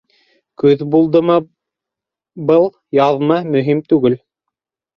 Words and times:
Көҙ 0.61 0.79
булдымы 0.95 1.35
был, 2.53 2.67
яҙмы, 3.01 3.41
мөһим 3.53 3.87
түгел. 3.93 4.21